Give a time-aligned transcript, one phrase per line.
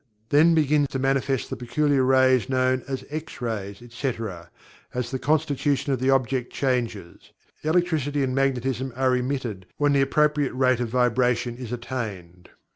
[0.29, 4.49] Then begin to manifest the peculiar rays known as the "X Rays," etc.,
[4.95, 7.29] as the constitution of the object changes.
[7.61, 12.49] Electricity and Magnetism are emitted when the appropriate rate of vibration is attained.